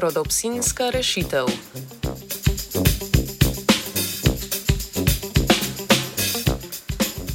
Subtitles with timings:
[0.00, 1.44] Rodopsinska rešitev.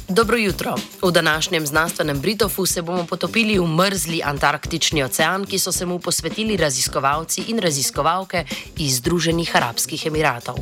[0.08, 0.74] Dobro jutro.
[1.02, 5.98] V današnjem znanstvenem Britofu se bomo potopili v mrzli Antarktični ocean, ki so se mu
[5.98, 8.44] posvetili raziskovalci in raziskovalke
[8.78, 10.56] iz Združenih arabskih emiratov.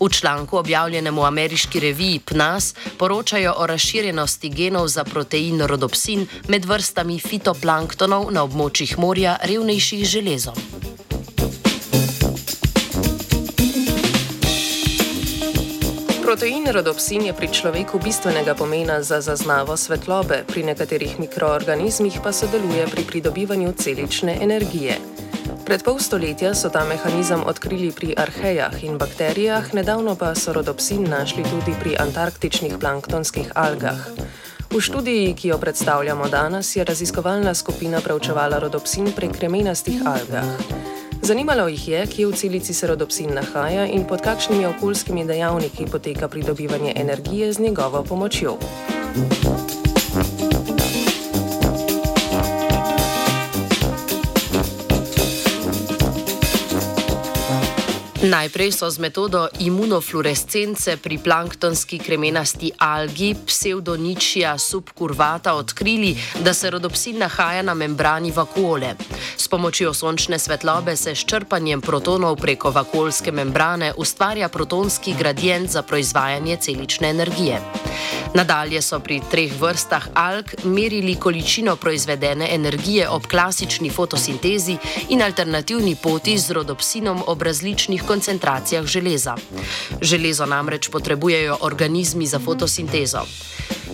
[0.00, 6.64] V članku objavljenem v ameriški reviji PNAS poročajo o razširjenosti genov za protein rodopsin med
[6.64, 10.81] vrstami fitoplanktonov na območjih morja, revnejših železom.
[16.32, 22.88] Protein rodopsin je pri človeku bistvenega pomena za zaznavo svetlobe, pri nekaterih mikroorganizmih pa sodeluje
[22.88, 24.96] pri pridobivanju celične energije.
[25.68, 31.04] Pred pol stoletja so ta mehanizem odkrili pri arhejah in bakterijah, nedavno pa so rodopsin
[31.04, 34.00] našli tudi pri antarktičnih planktonskih algah.
[34.72, 40.48] V študiji, ki jo predstavljamo danes, je raziskovalna skupina preučevala rodopsin pri kremenastih algah.
[41.22, 46.28] Zanimalo jih je, kje v celici se rodopsin nahaja in pod kakšnimi okoljskimi dejavniki poteka
[46.28, 48.56] pridobivanje energije z njegovo pomočjo.
[58.22, 67.18] Najprej so z metodo imunofluorescence pri planktonski kremenasti algi pseudoničija subkurvata odkrili, da se rodopsin
[67.18, 68.94] nahaja na membrani vakuole.
[69.36, 75.82] S pomočjo sončne svetlobe se s črpanjem protonov preko vakuolske membrane ustvarja protonski gradient za
[75.82, 77.60] proizvajanje celične energije.
[78.34, 84.76] Nadalje so pri treh vrstah alg merili količino proizvedene energije ob klasični fotosintezi
[85.08, 89.36] in alternativni poti z rodopsinom ob različnih koncentracijah železa.
[90.00, 93.26] Železo namreč potrebujejo organizmi za fotosintezo.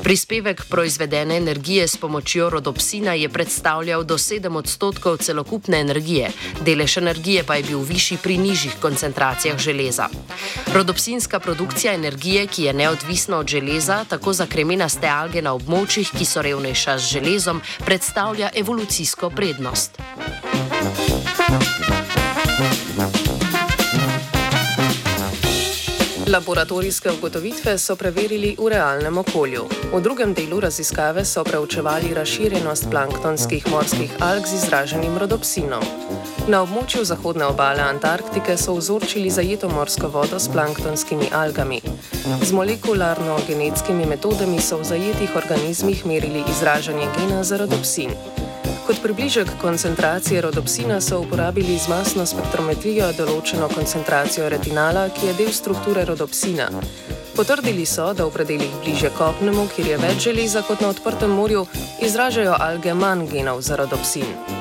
[0.08, 6.30] Prispevek proizvedene energije s pomočjo rodopsina je predstavljal do 7 odstotkov celokupne energije,
[6.64, 10.08] delež energije pa je bil višji pri nižjih koncentracijah železa.
[10.74, 16.24] Rodopsinska produkcija energije, ki je neodvisna od železa, tako za kremenaste alge na območjih, ki
[16.24, 20.00] so revnejša z železom, predstavlja evolucijsko prednost.
[26.28, 29.62] Laboratorijske ugotovitve so preverili v realnem okolju.
[29.92, 35.84] V drugem delu raziskave so preučevali razširjenost planktonskih morskih alg z izraženim rodopsinom.
[36.48, 41.80] Na območju zahodne obale Antarktike so vzorčili zajeto morsko vodo s planktonskimi algami.
[42.44, 48.12] Z molekularno-genetskimi metodami so v zajetih organizmih merili izražanje gena za rodopsin.
[48.88, 55.50] Kot približek koncentracije rodopsina so uporabili z masno spektrometrijo določeno koncentracijo retinala, ki je del
[55.52, 56.70] strukture rodopsina.
[57.36, 61.66] Potrdili so, da v predeljih bliže kopnemu, kjer je več železa kot na odprtem morju,
[62.00, 64.57] izražajo alge manj genov za rodopsin.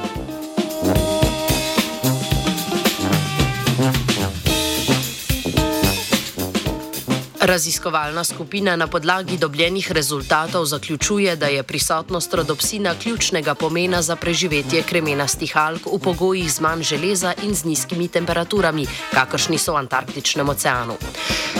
[7.47, 14.83] Raziskovalna skupina na podlagi dobljenih rezultatov zaključuje, da je prisotnost rodopsina ključnega pomena za preživetje
[14.83, 20.49] kremenastih alg v pogojih z manj železa in z nizkimi temperaturami, kakršni so v Antarktičnem
[20.49, 20.97] oceanu.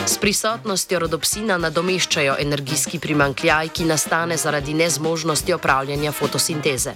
[0.07, 6.95] S prisotnostjo rodopsina nadomeščajo energijski primankljaj, ki nastane zaradi nezmožnosti opravljanja fotosinteze.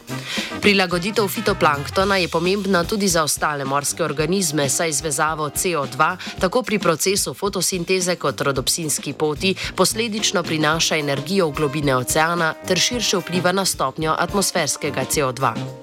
[0.61, 7.33] Prilagoditev fitoplanktona je pomembna tudi za ostale morske organizme, saj izvezavo CO2 tako pri procesu
[7.33, 13.65] fotosinteze kot rodopsina visinski poti posledično prinaša energijo v globine oceana ter širše vpliva na
[13.65, 15.80] stopnjo atmosferskega CO2.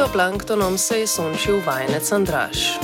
[0.00, 2.78] Fitoplanktonom se je sončil vajenec Andraš.